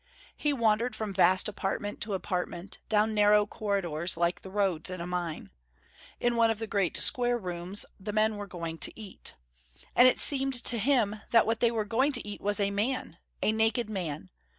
[0.35, 5.05] He wandered from vast apartment to apartment, down narrow corridors like the roads in a
[5.05, 5.51] mine.
[6.19, 9.35] In one of the great square rooms, the men were going to eat.
[9.95, 13.17] And it seemed to him that what they were going to eat was a man,
[13.43, 14.31] naked man.